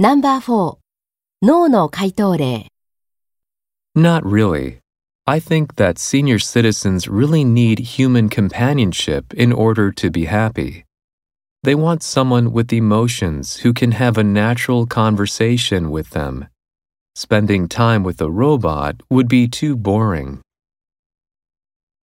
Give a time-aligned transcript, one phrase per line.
[0.00, 0.78] No.4
[1.42, 2.68] 脳の回答例
[3.96, 4.78] Not really.
[5.26, 10.84] I think that senior citizens really need human companionship in order to be happy.
[11.64, 16.46] They want someone with emotions who can have a natural conversation with them.
[17.16, 20.40] Spending time with a robot would be too boring.